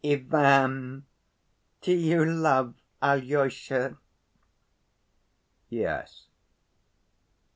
Ivan, 0.03 1.05
do 1.81 1.93
you 1.93 2.25
love 2.25 2.73
Alyosha?" 3.03 3.99
"Yes." 5.69 6.25